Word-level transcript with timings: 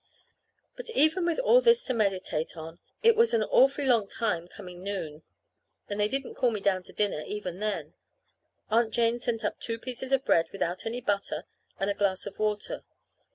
But 0.75 0.89
even 0.95 1.25
with 1.27 1.37
all 1.37 1.61
this 1.61 1.83
to 1.83 1.93
meditate 1.93 2.57
on, 2.57 2.79
it 3.03 3.15
was 3.15 3.35
an 3.35 3.43
awfully 3.43 3.85
long 3.85 4.07
time 4.07 4.47
coming 4.47 4.81
noon; 4.81 5.21
and 5.87 5.99
they 5.99 6.07
didn't 6.07 6.33
call 6.33 6.49
me 6.49 6.59
down 6.59 6.81
to 6.85 6.91
dinner 6.91 7.21
even 7.27 7.59
then. 7.59 7.93
Aunt 8.71 8.91
Jane 8.95 9.19
sent 9.19 9.45
up 9.45 9.59
two 9.59 9.77
pieces 9.77 10.11
of 10.11 10.25
bread 10.25 10.47
without 10.51 10.87
any 10.87 11.01
butter 11.01 11.45
and 11.79 11.87
a 11.87 11.93
glass 11.93 12.25
of 12.25 12.39
water. 12.39 12.83